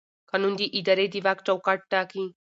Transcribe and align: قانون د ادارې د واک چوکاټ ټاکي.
قانون 0.29 0.53
د 0.57 0.61
ادارې 0.77 1.05
د 1.13 1.15
واک 1.25 1.39
چوکاټ 1.47 1.79
ټاکي. 1.91 2.25